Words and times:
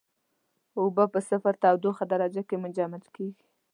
اوبه 0.81 1.03
په 1.13 1.19
صفر 1.29 1.53
تودوخې 1.61 2.05
درجه 2.13 2.41
کې 2.49 2.55
منجمد 2.63 3.03
کیږي. 3.15 3.45